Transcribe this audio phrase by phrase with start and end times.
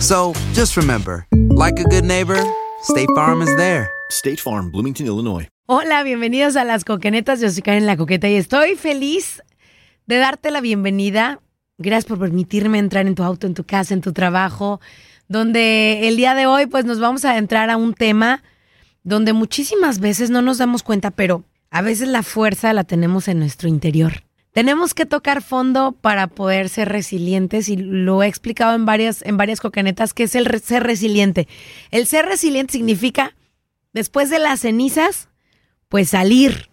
[0.00, 2.38] So just remember, like a good neighbor,
[2.82, 3.88] State Farm is there.
[4.10, 5.48] State Farm, Bloomington, Illinois.
[5.66, 7.40] Hola, bienvenidos a las coquenetas.
[7.40, 9.42] Yo soy Karen La Coqueta y estoy feliz
[10.06, 11.40] de darte la bienvenida.
[11.78, 14.80] Gracias por permitirme entrar en tu auto, en tu casa, en tu trabajo,
[15.28, 18.42] donde el día de hoy pues nos vamos a entrar a un tema
[19.02, 23.38] donde muchísimas veces no nos damos cuenta, pero a veces la fuerza la tenemos en
[23.38, 24.25] nuestro interior.
[24.56, 29.36] Tenemos que tocar fondo para poder ser resilientes y lo he explicado en varias, en
[29.36, 31.46] varias coquenetas que es el ser resiliente.
[31.90, 33.36] El ser resiliente significa,
[33.92, 35.28] después de las cenizas,
[35.90, 36.70] pues salir,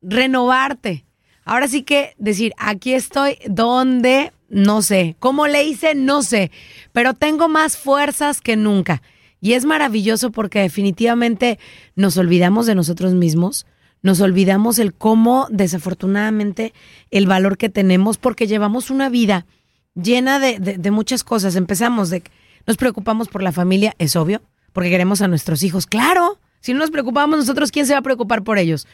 [0.00, 1.04] renovarte.
[1.44, 4.32] Ahora sí que decir, aquí estoy, ¿dónde?
[4.48, 5.14] No sé.
[5.18, 5.94] ¿Cómo le hice?
[5.94, 6.50] No sé.
[6.92, 9.02] Pero tengo más fuerzas que nunca.
[9.42, 11.58] Y es maravilloso porque definitivamente
[11.96, 13.66] nos olvidamos de nosotros mismos,
[14.02, 16.72] nos olvidamos el cómo, desafortunadamente,
[17.10, 19.46] el valor que tenemos porque llevamos una vida
[19.94, 21.56] llena de, de- muchas cosas.
[21.56, 22.22] Empezamos de,
[22.66, 24.40] nos preocupamos por la familia, es obvio,
[24.72, 25.86] porque queremos a nuestros hijos.
[25.86, 28.86] Claro, si no nos preocupamos nosotros, ¿quién se va a preocupar por ellos?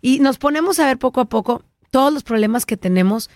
[0.00, 3.30] Y nos ponemos a ver poco a poco todos los problemas que tenemos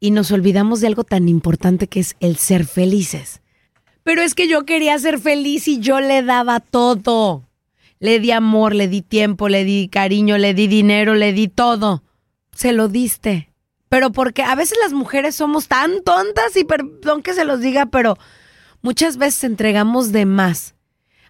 [0.00, 3.40] y nos olvidamos de algo tan importante que es el ser felices.
[4.02, 7.48] Pero es que yo quería ser feliz y yo le daba todo.
[7.98, 12.02] Le di amor, le di tiempo, le di cariño, le di dinero, le di todo.
[12.54, 13.52] Se lo diste.
[13.88, 17.86] Pero porque a veces las mujeres somos tan tontas y perdón que se los diga,
[17.86, 18.16] pero
[18.82, 20.74] muchas veces entregamos de más.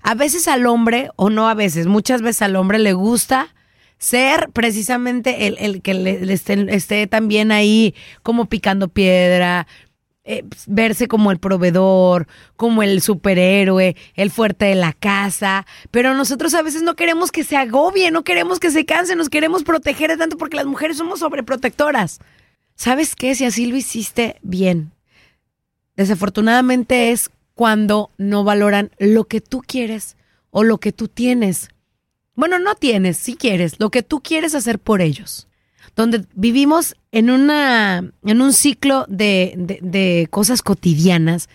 [0.02, 3.54] A veces al hombre, o no a veces, muchas veces al hombre le gusta
[3.98, 9.66] ser precisamente el, el que le, esté, esté también ahí como picando piedra,
[10.24, 12.26] eh, verse como el proveedor,
[12.56, 17.44] como el superhéroe, el fuerte de la casa, pero nosotros a veces no queremos que
[17.44, 20.96] se agobie, no queremos que se canse, nos queremos proteger de tanto porque las mujeres
[20.96, 22.20] somos sobreprotectoras.
[22.74, 23.34] ¿Sabes qué?
[23.34, 24.92] Si así lo hiciste bien.
[25.94, 30.16] Desafortunadamente es cuando no valoran lo que tú quieres
[30.50, 31.68] o lo que tú tienes.
[32.34, 35.48] Bueno, no tienes, si quieres, lo que tú quieres hacer por ellos.
[35.96, 41.48] Donde vivimos en, una, en un ciclo de, de- de cosas cotidianas,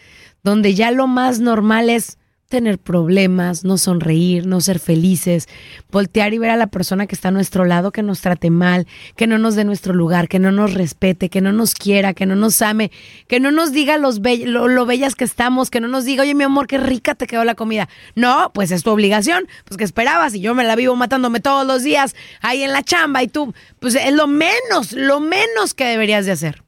[0.43, 2.17] donde ya lo más normal es
[2.49, 5.47] tener problemas, no sonreír, no ser felices,
[5.91, 8.87] voltear y ver a la persona que está a nuestro lado que nos trate mal,
[9.15, 12.25] que no nos dé nuestro lugar, que no nos respete, que no nos quiera, que
[12.25, 12.91] no nos ame,
[13.27, 16.33] que no nos diga los lo, lo bellas que estamos, que no nos diga, oye
[16.33, 17.87] mi amor, qué rica te quedó la comida.
[18.15, 21.67] No, pues es tu obligación, pues que esperabas y yo me la vivo matándome todos
[21.67, 25.85] los días ahí en la chamba y tú, pues es lo menos, lo menos que
[25.85, 26.63] deberías de hacer.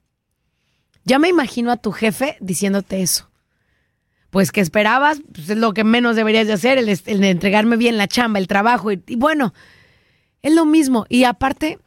[1.05, 3.30] Ya me imagino a tu jefe diciéndote eso
[4.31, 6.89] pues que esperabas, pues es lo que menos deberías de hacer, el,
[7.23, 8.91] entregarme bien la chamba, el trabajo.
[8.91, 9.53] Y, y bueno,
[10.41, 11.05] es lo mismo.
[11.09, 11.77] Y aparte,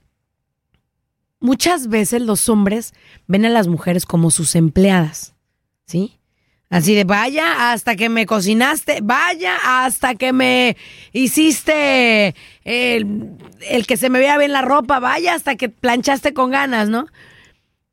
[1.40, 2.92] muchas veces los hombres
[3.26, 5.34] ven a las mujeres como sus empleadas,
[5.86, 6.20] ¿sí?
[6.70, 10.76] Así de vaya hasta que me cocinaste, vaya hasta que me
[11.12, 16.50] hiciste el, el que se me vea bien la ropa, vaya hasta que planchaste con
[16.50, 17.06] ganas, ¿no?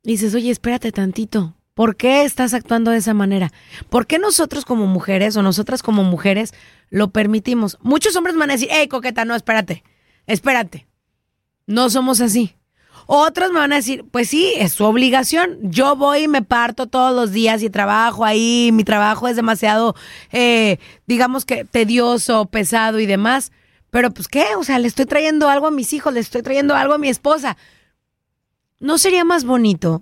[0.04, 1.56] Y dices, oye, espérate tantito.
[1.74, 3.52] ¿Por qué estás actuando de esa manera?
[3.90, 6.54] ¿Por qué nosotros como mujeres o nosotras como mujeres
[6.90, 7.78] lo permitimos?
[7.82, 9.84] Muchos hombres van a decir, hey, coqueta, no, espérate,
[10.28, 10.88] espérate.
[11.68, 12.56] No somos así.
[13.08, 15.58] Otros me van a decir, pues sí, es su obligación.
[15.64, 19.96] Yo voy y me parto todos los días y trabajo ahí, mi trabajo es demasiado,
[20.32, 20.78] eh,
[21.08, 23.52] digamos que tedioso, pesado y demás.
[23.90, 26.76] Pero pues qué, o sea, le estoy trayendo algo a mis hijos, le estoy trayendo
[26.76, 27.58] algo a mi esposa.
[28.80, 30.02] ¿No sería más bonito,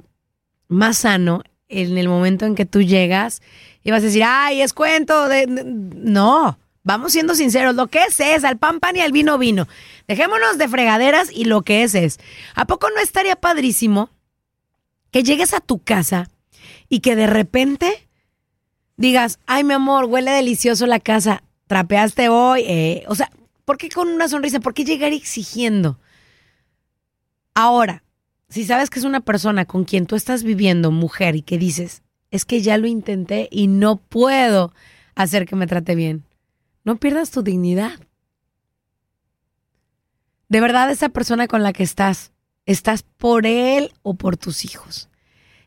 [0.67, 3.41] más sano, en el momento en que tú llegas
[3.83, 5.45] y vas a decir, ay, es cuento de...
[5.47, 9.67] No, vamos siendo sinceros, lo que es es, al pan pan y al vino vino.
[10.07, 12.19] Dejémonos de fregaderas y lo que es es.
[12.55, 14.09] ¿A poco no estaría padrísimo
[15.11, 16.29] que llegues a tu casa
[16.89, 18.07] y que de repente
[18.97, 22.63] digas, ay, mi amor, huele delicioso la casa, trapeaste hoy?
[22.67, 23.29] Eh, o sea,
[23.63, 24.59] ¿por qué con una sonrisa?
[24.59, 25.99] ¿Por qué llegar exigiendo?
[27.53, 28.03] Ahora,
[28.49, 32.01] si sabes que es una persona con quien tú estás viviendo, mujer, y que dices,
[32.31, 34.73] es que ya lo intenté y no puedo
[35.15, 36.23] hacer que me trate bien,
[36.83, 37.99] no pierdas tu dignidad.
[40.47, 42.31] De verdad, esa persona con la que estás,
[42.65, 45.09] estás por él o por tus hijos.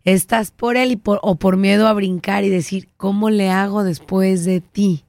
[0.04, 4.44] Estás por él y o por miedo a brincar y decir, ¿cómo le hago después
[4.44, 5.04] de ti?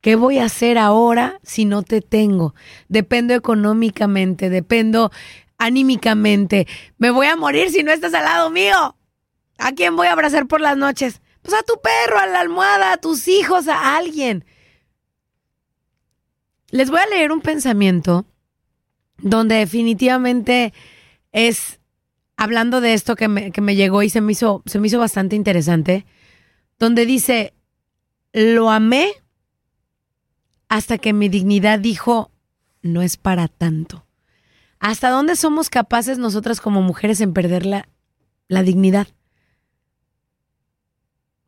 [0.00, 2.54] ¿Qué voy a hacer ahora si no te tengo?
[2.88, 5.12] Dependo económicamente, dependo
[5.58, 6.66] anímicamente.
[6.98, 8.96] Me voy a morir si no estás al lado mío.
[9.58, 11.20] ¿A quién voy a abrazar por las noches?
[11.42, 14.44] Pues a tu perro, a la almohada, a tus hijos, a alguien.
[16.70, 18.24] Les voy a leer un pensamiento
[19.18, 20.72] donde definitivamente
[21.32, 21.80] es,
[22.36, 24.98] hablando de esto que me, que me llegó y se me, hizo, se me hizo
[24.98, 26.06] bastante interesante,
[26.78, 27.54] donde dice,
[28.32, 29.12] lo amé
[30.68, 32.32] hasta que mi dignidad dijo,
[32.82, 34.03] no es para tanto.
[34.78, 37.88] ¿Hasta dónde somos capaces nosotras como mujeres en perder la,
[38.48, 39.08] la dignidad?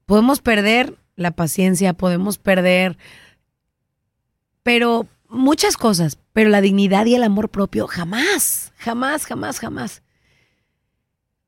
[0.06, 2.96] Podemos perder la paciencia, podemos perder,
[4.62, 10.02] pero muchas cosas, pero la dignidad y el amor propio jamás, jamás, jamás, jamás.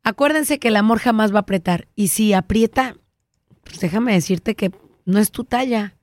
[0.03, 2.97] Acuérdense que el amor jamás va a apretar y si aprieta,
[3.65, 4.73] pues déjame decirte que
[5.05, 5.97] no es tu talla.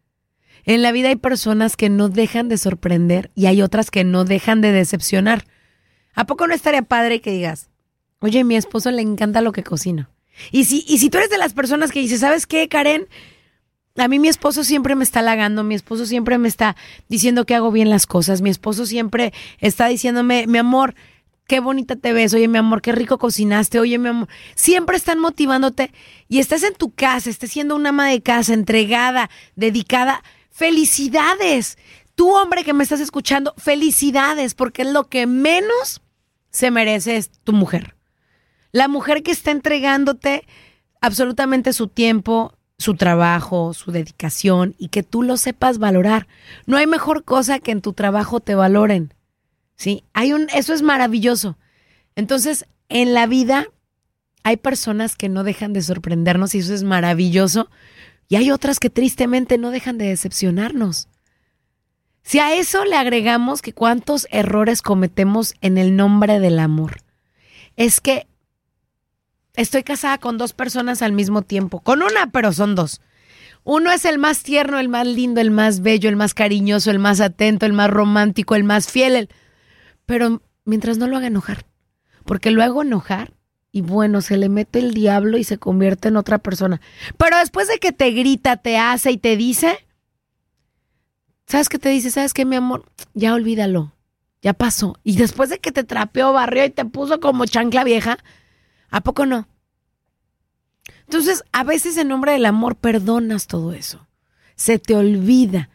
[0.64, 4.26] En la vida hay personas que no dejan de sorprender y hay otras que no
[4.26, 5.46] dejan de decepcionar.
[6.16, 7.70] ¿A poco no estaría padre que digas,
[8.20, 10.10] oye, mi esposo le encanta lo que cocina?
[10.52, 13.08] Y si, y si tú eres de las personas que dices, ¿sabes qué, Karen?
[13.98, 16.76] A mí mi esposo siempre me está halagando, mi esposo siempre me está
[17.08, 20.96] diciendo que hago bien las cosas, mi esposo siempre está diciéndome, mi amor,
[21.48, 25.20] qué bonita te ves, oye mi amor, qué rico cocinaste, oye mi amor, siempre están
[25.20, 25.94] motivándote
[26.28, 31.78] y estás en tu casa, estés siendo una ama de casa, entregada, dedicada, felicidades.
[32.16, 36.02] Tú hombre que me estás escuchando, felicidades, porque es lo que menos
[36.56, 37.96] se merece tu mujer.
[38.72, 40.48] La mujer que está entregándote
[41.02, 46.28] absolutamente su tiempo, su trabajo, su dedicación y que tú lo sepas valorar.
[46.66, 49.14] No hay mejor cosa que en tu trabajo te valoren.
[49.76, 50.06] ¿Sí?
[50.14, 51.58] Hay un eso es maravilloso.
[52.16, 53.68] Entonces, en la vida
[54.44, 57.70] hay personas que no dejan de sorprendernos y eso es maravilloso,
[58.30, 61.10] y hay otras que tristemente no dejan de decepcionarnos.
[62.26, 66.98] Si a eso le agregamos que cuántos errores cometemos en el nombre del amor,
[67.76, 68.26] es que
[69.54, 73.00] estoy casada con dos personas al mismo tiempo, con una, pero son dos.
[73.64, 76.98] Uno es el más tierno, el más lindo, el más bello, el más cariñoso, el
[76.98, 79.30] más atento, el más romántico, el más fiel,
[80.08, 81.68] pero mientras no lo haga enojar,
[82.26, 83.34] porque lo hago enojar
[83.72, 86.82] y bueno, se le mete el diablo y se convierte en otra persona.
[87.18, 89.86] Pero después de que te grita, te hace y te dice,
[91.48, 92.12] ¿sabes qué te dice?
[92.12, 92.86] ¿Sabes qué, mi amor?
[93.14, 93.94] Ya olvídalo,
[94.42, 94.98] ya pasó.
[95.04, 98.18] Y después de que te trapeó, barrió y te puso como chancla vieja,
[98.96, 99.48] ¿A poco no?
[101.02, 104.08] Entonces, a veces en nombre del amor perdonas todo eso.
[104.56, 105.70] Se te olvida.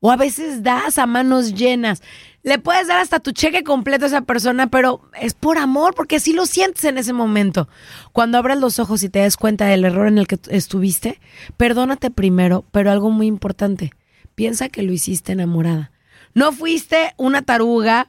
[0.00, 2.02] O a veces das a manos llenas.
[2.42, 6.16] Le puedes dar hasta tu cheque completo a esa persona, pero es por amor, porque
[6.16, 7.70] así lo sientes en ese momento.
[8.12, 11.20] Cuando abras los ojos y te des cuenta del error en el que estuviste,
[11.56, 13.92] perdónate primero, pero algo muy importante,
[14.38, 15.90] piensa que lo hiciste enamorada.
[16.32, 18.06] No fuiste una taruga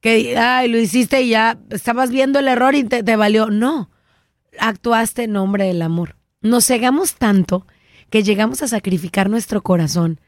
[0.00, 3.50] que ay, lo hiciste y ya estabas viendo el error y te, te valió.
[3.50, 3.88] No,
[4.58, 6.16] actuaste en nombre del amor.
[6.40, 7.68] Nos cegamos tanto
[8.10, 10.18] que llegamos a sacrificar nuestro corazón.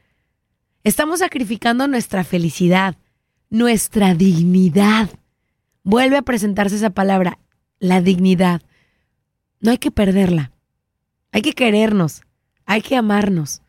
[0.85, 2.95] Estamos sacrificando nuestra felicidad,
[3.49, 5.09] nuestra dignidad.
[5.83, 7.37] Vuelve a presentarse esa palabra,
[7.79, 8.61] la dignidad.
[9.59, 10.53] No hay que perderla.
[11.33, 12.21] Hay que querernos,
[12.65, 13.61] hay que amarnos.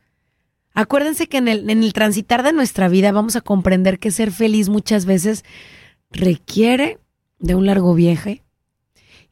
[0.81, 5.07] Acuérdense que en el, transitar de nuestra vida vamos a comprender que ser feliz muchas
[5.07, 5.45] veces
[6.13, 7.01] requiere
[7.41, 8.45] de un largo viaje.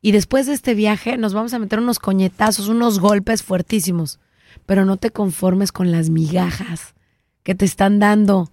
[0.03, 4.19] Y después de este viaje nos vamos a meter unos coñetazos, unos golpes fuertísimos.
[4.67, 6.97] Pero no te conformes con las migajas
[7.45, 8.51] que te están dando.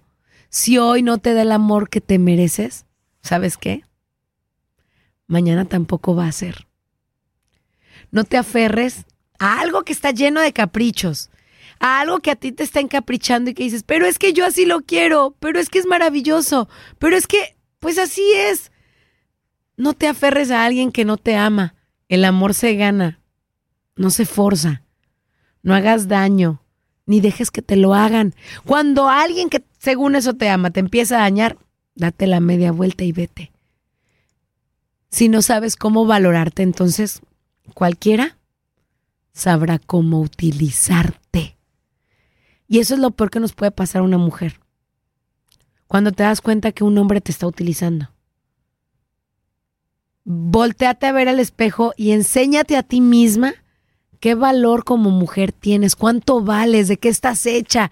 [0.48, 2.86] Si hoy no te da el amor que te mereces,
[3.22, 3.82] ¿sabes qué?
[5.26, 6.68] Mañana tampoco va a ser.
[8.12, 9.04] No te aferres
[9.40, 11.30] a algo que está lleno de caprichos,
[11.84, 14.46] a algo que a ti te está encaprichando y que dices, pero es que yo
[14.46, 16.66] así lo quiero, pero es que es maravilloso,
[16.98, 18.72] pero es que, pues así es.
[19.76, 21.74] No te aferres a alguien que no te ama.
[22.08, 23.20] El amor se gana,
[23.96, 24.80] no se forza.
[25.62, 26.62] No hagas daño,
[27.04, 28.34] ni dejes que te lo hagan.
[28.64, 31.58] Cuando alguien que según eso te ama te empieza a dañar,
[31.94, 33.52] date la media vuelta y vete.
[35.10, 37.20] Si no sabes cómo valorarte, entonces
[37.74, 38.38] cualquiera
[39.34, 41.23] sabrá cómo utilizarte.
[42.68, 44.60] Y eso es lo peor que nos puede pasar a una mujer.
[45.86, 48.10] Cuando te das cuenta que un hombre te está utilizando.
[50.24, 53.52] Volteate a ver al espejo y enséñate a ti misma
[54.20, 57.90] qué valor como mujer tienes, cuánto vales, de qué estás hecha.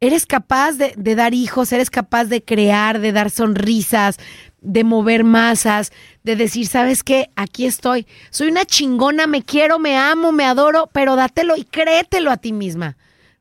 [0.00, 4.16] Eres capaz de, dar hijos, eres capaz de crear, de dar sonrisas,
[4.62, 7.30] de mover masas, de decir, ¿sabes qué?
[7.36, 8.06] Aquí estoy.
[8.30, 12.52] Soy una chingona, me quiero, me amo, me adoro, pero dátelo y créetelo a ti
[12.54, 12.96] misma.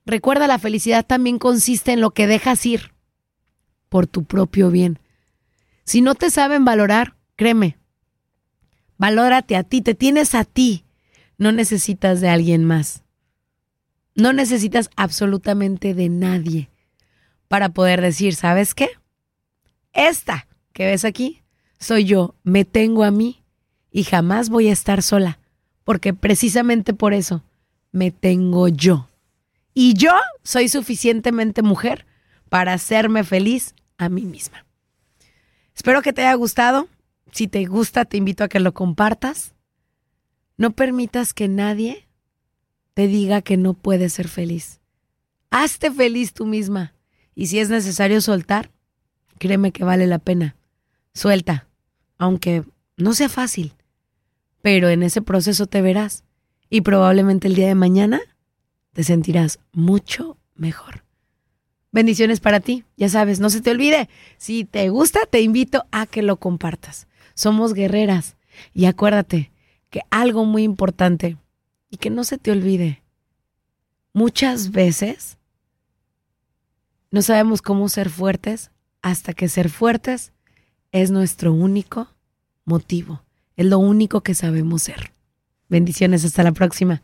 [0.06, 2.94] Recuerda, la felicidad también consiste en lo que dejas ir
[3.90, 5.00] por tu propio bien.
[5.84, 7.78] Si no te saben valorar, créeme,
[8.98, 10.86] valórate a ti, te tienes a ti.
[11.38, 13.04] No necesitas de alguien más.
[14.16, 16.70] No necesitas absolutamente de nadie
[17.48, 18.90] para poder decir, ¿sabes qué?
[19.94, 21.44] Esta que ves aquí
[21.84, 23.44] soy yo, me tengo a mí
[23.92, 25.40] y jamás voy a estar sola,
[25.84, 27.44] porque precisamente por eso
[27.92, 29.10] me tengo yo.
[29.74, 30.12] Y yo
[30.44, 32.06] soy suficientemente mujer
[32.50, 34.66] para hacerme feliz a mí misma.
[35.76, 36.88] Espero que te haya gustado.
[37.32, 39.56] Si te gusta, te invito a que lo compartas.
[40.58, 42.08] No permitas que nadie
[42.94, 44.80] te diga que no puedes ser feliz.
[45.50, 46.94] Hazte feliz tú misma.
[47.36, 48.72] Y si es necesario soltar,
[49.40, 50.56] créeme que vale la pena.
[51.14, 51.68] Suelta,
[52.18, 52.64] aunque
[52.98, 53.74] no sea fácil.
[54.62, 56.24] Pero en ese proceso te verás
[56.70, 58.22] y probablemente el día de mañana
[58.94, 61.04] te sentirás mucho mejor.
[61.92, 66.08] Bendiciones para ti, ya sabes, no se te olvide, si te gusta te invito a
[66.08, 67.08] que lo compartas.
[67.36, 68.36] Somos guerreras
[68.74, 69.52] y acuérdate
[69.90, 71.38] que algo muy importante
[71.90, 73.04] y que no se te olvide,
[74.14, 75.38] muchas veces
[77.12, 78.72] no sabemos cómo ser fuertes
[79.04, 80.34] hasta que ser fuertes
[80.92, 82.08] es nuestro único
[82.66, 83.22] motivo,
[83.56, 85.14] es lo único que sabemos ser.
[85.70, 87.04] Bendiciones, hasta la próxima.